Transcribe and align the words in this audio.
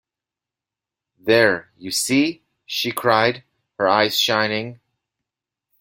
“There, 1.19 1.69
you 1.77 1.91
see!” 1.91 2.43
she 2.65 2.91
cried, 2.91 3.43
her 3.77 3.87
eyes 3.87 4.19
shining. 4.19 4.79